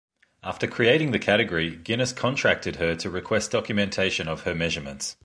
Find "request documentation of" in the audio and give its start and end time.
3.11-4.41